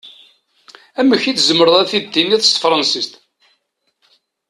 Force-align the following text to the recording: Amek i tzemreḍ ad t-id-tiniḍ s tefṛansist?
Amek 0.99 1.23
i 1.29 1.33
tzemreḍ 1.33 1.75
ad 1.77 1.87
t-id-tiniḍ 1.89 2.41
s 2.43 2.49
tefṛansist? 2.51 3.13